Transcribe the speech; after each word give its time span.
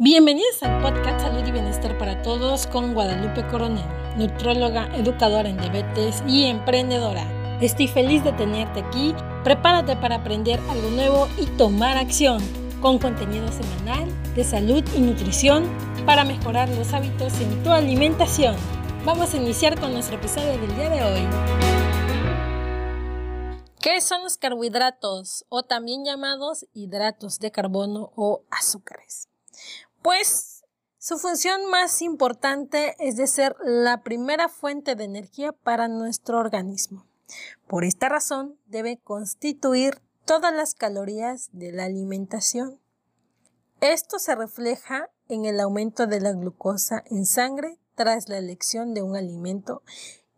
Bienvenidos 0.00 0.62
al 0.62 0.80
podcast 0.80 1.22
Salud 1.22 1.44
y 1.44 1.50
Bienestar 1.50 1.98
para 1.98 2.22
Todos 2.22 2.68
con 2.68 2.94
Guadalupe 2.94 3.44
Coronel, 3.48 3.84
nutróloga, 4.16 4.86
educadora 4.94 5.48
en 5.48 5.56
diabetes 5.56 6.22
y 6.24 6.44
emprendedora. 6.44 7.58
Estoy 7.60 7.88
feliz 7.88 8.22
de 8.22 8.30
tenerte 8.30 8.78
aquí. 8.78 9.12
Prepárate 9.42 9.96
para 9.96 10.14
aprender 10.14 10.60
algo 10.70 10.90
nuevo 10.90 11.26
y 11.36 11.46
tomar 11.56 11.96
acción 11.96 12.40
con 12.80 13.00
contenido 13.00 13.48
semanal 13.50 14.08
de 14.36 14.44
salud 14.44 14.84
y 14.96 15.00
nutrición 15.00 15.64
para 16.06 16.24
mejorar 16.24 16.68
los 16.68 16.94
hábitos 16.94 17.32
en 17.40 17.60
tu 17.64 17.70
alimentación. 17.70 18.54
Vamos 19.04 19.34
a 19.34 19.36
iniciar 19.36 19.80
con 19.80 19.92
nuestro 19.92 20.14
episodio 20.14 20.60
del 20.60 20.76
día 20.76 20.90
de 20.90 21.02
hoy. 21.02 21.26
¿Qué 23.80 24.00
son 24.00 24.22
los 24.22 24.36
carbohidratos 24.36 25.44
o 25.48 25.64
también 25.64 26.04
llamados 26.04 26.66
hidratos 26.72 27.40
de 27.40 27.50
carbono 27.50 28.12
o 28.14 28.44
azúcares? 28.48 29.28
Pues 30.08 30.64
su 30.96 31.18
función 31.18 31.68
más 31.70 32.00
importante 32.00 32.96
es 32.98 33.16
de 33.16 33.26
ser 33.26 33.54
la 33.62 34.02
primera 34.02 34.48
fuente 34.48 34.94
de 34.94 35.04
energía 35.04 35.52
para 35.52 35.86
nuestro 35.86 36.38
organismo. 36.38 37.04
Por 37.66 37.84
esta 37.84 38.08
razón 38.08 38.58
debe 38.64 38.96
constituir 38.96 40.00
todas 40.24 40.54
las 40.54 40.72
calorías 40.72 41.50
de 41.52 41.72
la 41.72 41.84
alimentación. 41.84 42.80
Esto 43.82 44.18
se 44.18 44.34
refleja 44.34 45.10
en 45.28 45.44
el 45.44 45.60
aumento 45.60 46.06
de 46.06 46.22
la 46.22 46.32
glucosa 46.32 47.04
en 47.10 47.26
sangre 47.26 47.78
tras 47.94 48.30
la 48.30 48.38
elección 48.38 48.94
de 48.94 49.02
un 49.02 49.14
alimento 49.14 49.82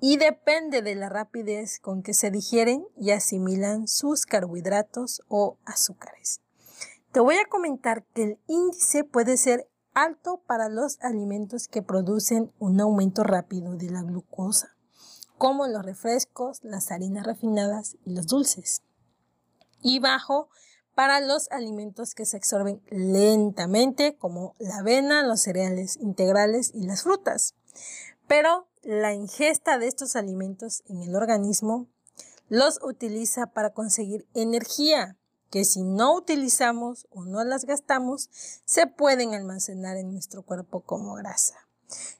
y 0.00 0.16
depende 0.16 0.80
de 0.80 0.94
la 0.94 1.10
rapidez 1.10 1.78
con 1.78 2.02
que 2.02 2.14
se 2.14 2.30
digieren 2.30 2.86
y 2.96 3.10
asimilan 3.10 3.86
sus 3.86 4.24
carbohidratos 4.24 5.20
o 5.28 5.58
azúcares. 5.66 6.40
Te 7.12 7.20
voy 7.20 7.36
a 7.36 7.48
comentar 7.48 8.04
que 8.12 8.22
el 8.22 8.38
índice 8.46 9.02
puede 9.02 9.38
ser 9.38 9.66
alto 9.94 10.42
para 10.46 10.68
los 10.68 10.98
alimentos 11.00 11.66
que 11.66 11.82
producen 11.82 12.52
un 12.58 12.80
aumento 12.80 13.24
rápido 13.24 13.76
de 13.76 13.90
la 13.90 14.02
glucosa, 14.02 14.76
como 15.38 15.66
los 15.66 15.84
refrescos, 15.84 16.62
las 16.62 16.92
harinas 16.92 17.26
refinadas 17.26 17.96
y 18.04 18.14
los 18.14 18.26
dulces, 18.26 18.82
y 19.80 20.00
bajo 20.00 20.50
para 20.94 21.20
los 21.20 21.50
alimentos 21.50 22.14
que 22.14 22.26
se 22.26 22.36
absorben 22.36 22.82
lentamente, 22.90 24.16
como 24.18 24.54
la 24.58 24.78
avena, 24.78 25.22
los 25.22 25.40
cereales 25.40 25.96
integrales 25.96 26.72
y 26.74 26.86
las 26.86 27.04
frutas. 27.04 27.54
Pero 28.26 28.68
la 28.82 29.14
ingesta 29.14 29.78
de 29.78 29.86
estos 29.86 30.14
alimentos 30.14 30.82
en 30.88 31.02
el 31.02 31.16
organismo 31.16 31.86
los 32.48 32.80
utiliza 32.82 33.46
para 33.46 33.70
conseguir 33.70 34.26
energía, 34.34 35.16
que 35.50 35.64
si 35.64 35.82
no 35.82 36.14
utilizamos 36.14 37.06
o 37.10 37.24
no 37.24 37.42
las 37.44 37.64
gastamos, 37.64 38.28
se 38.64 38.86
pueden 38.86 39.34
almacenar 39.34 39.96
en 39.96 40.12
nuestro 40.12 40.42
cuerpo 40.42 40.80
como 40.80 41.14
grasa. 41.14 41.68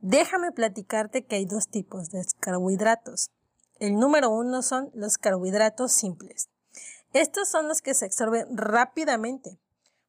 Déjame 0.00 0.52
platicarte 0.52 1.24
que 1.24 1.36
hay 1.36 1.44
dos 1.44 1.68
tipos 1.68 2.10
de 2.10 2.24
carbohidratos. 2.40 3.30
El 3.78 3.98
número 3.98 4.30
uno 4.30 4.62
son 4.62 4.90
los 4.94 5.18
carbohidratos 5.18 5.92
simples. 5.92 6.48
Estos 7.12 7.48
son 7.48 7.68
los 7.68 7.82
que 7.82 7.94
se 7.94 8.06
absorben 8.06 8.56
rápidamente, 8.56 9.58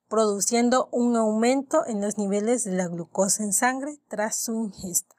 produciendo 0.07 0.87
un 0.91 1.15
aumento 1.15 1.85
en 1.87 2.01
los 2.01 2.17
niveles 2.17 2.63
de 2.63 2.71
la 2.71 2.87
glucosa 2.87 3.43
en 3.43 3.53
sangre 3.53 3.99
tras 4.07 4.35
su 4.37 4.53
ingesta. 4.53 5.15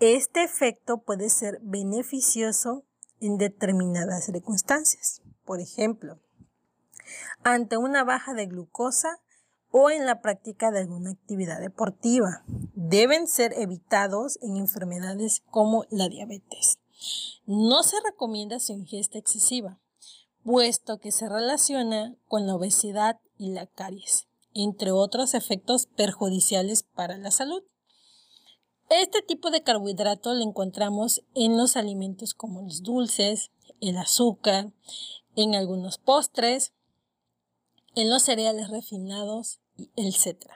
Este 0.00 0.42
efecto 0.42 0.98
puede 0.98 1.28
ser 1.30 1.58
beneficioso 1.62 2.84
en 3.20 3.36
determinadas 3.36 4.24
circunstancias. 4.24 5.22
Por 5.44 5.60
ejemplo, 5.60 6.20
ante 7.42 7.76
una 7.76 8.04
baja 8.04 8.34
de 8.34 8.46
glucosa 8.46 9.20
o 9.70 9.90
en 9.90 10.06
la 10.06 10.20
práctica 10.20 10.70
de 10.70 10.80
alguna 10.80 11.10
actividad 11.10 11.60
deportiva. 11.60 12.42
Deben 12.74 13.26
ser 13.26 13.52
evitados 13.54 14.38
en 14.42 14.56
enfermedades 14.56 15.42
como 15.50 15.84
la 15.90 16.08
diabetes. 16.08 16.78
No 17.46 17.82
se 17.82 17.96
recomienda 18.04 18.58
su 18.58 18.72
ingesta 18.72 19.18
excesiva, 19.18 19.80
puesto 20.44 20.98
que 20.98 21.12
se 21.12 21.28
relaciona 21.28 22.16
con 22.26 22.46
la 22.46 22.54
obesidad 22.54 23.20
y 23.36 23.52
la 23.52 23.66
caries, 23.66 24.26
entre 24.54 24.90
otros 24.90 25.34
efectos 25.34 25.86
perjudiciales 25.86 26.82
para 26.82 27.16
la 27.18 27.30
salud. 27.30 27.62
Este 28.90 29.20
tipo 29.20 29.50
de 29.50 29.62
carbohidrato 29.62 30.32
lo 30.32 30.42
encontramos 30.42 31.22
en 31.34 31.58
los 31.58 31.76
alimentos 31.76 32.32
como 32.32 32.62
los 32.62 32.82
dulces, 32.82 33.50
el 33.80 33.98
azúcar, 33.98 34.72
en 35.36 35.54
algunos 35.54 35.98
postres, 35.98 36.72
en 37.98 38.10
los 38.10 38.22
cereales 38.22 38.68
refinados, 38.68 39.58
etc. 39.96 40.46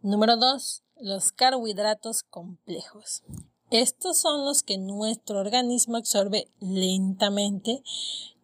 Número 0.00 0.36
2. 0.36 0.84
Los 1.00 1.32
carbohidratos 1.32 2.22
complejos. 2.22 3.24
Estos 3.72 4.18
son 4.18 4.44
los 4.44 4.62
que 4.62 4.78
nuestro 4.78 5.40
organismo 5.40 5.96
absorbe 5.96 6.48
lentamente 6.60 7.82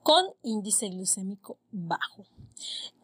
con 0.03 0.25
índice 0.43 0.89
glucémico 0.89 1.59
bajo. 1.71 2.27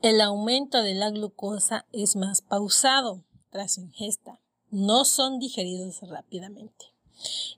El 0.02 0.20
aumento 0.20 0.82
de 0.82 0.94
la 0.94 1.10
glucosa 1.10 1.86
es 1.92 2.16
más 2.16 2.42
pausado 2.42 3.22
tras 3.50 3.74
su 3.74 3.82
ingesta. 3.82 4.40
No 4.72 5.04
son 5.04 5.38
digeridos 5.38 6.00
rápidamente. 6.02 6.86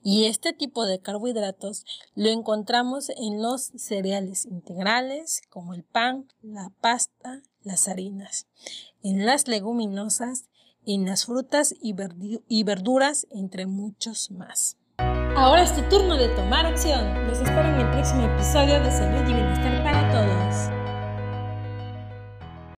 Y 0.03 0.26
este 0.26 0.53
tipo 0.53 0.87
de 0.87 1.00
carbohidratos 1.00 1.84
lo 2.15 2.28
encontramos 2.31 3.10
en 3.10 3.43
los 3.43 3.72
cereales 3.76 4.47
integrales 4.47 5.43
como 5.50 5.75
el 5.75 5.84
pan, 5.84 6.28
la 6.43 6.72
pasta, 6.81 7.43
las 7.62 7.88
harinas, 7.88 8.47
en 9.03 9.26
las 9.26 9.49
leguminosas, 9.49 10.44
en 10.87 11.06
las 11.06 11.26
frutas 11.26 11.75
y, 11.81 11.93
verduras, 12.65 13.26
entre 13.31 13.66
muchos 13.66 14.31
más. 14.31 14.76
Ahora 15.37 15.62
es 15.62 15.75
tu 15.75 15.82
turno 15.88 16.16
de 16.16 16.28
tomar 16.28 16.66
acción. 16.66 17.26
Los 17.28 17.38
espero 17.38 17.69
en 17.69 17.81
el 17.81 17.91
próximo 17.91 18.26
episodio 18.26 18.82
de 18.82 18.91
Salud 18.91 19.28
y 19.28 19.34
Bienestar 19.34 19.70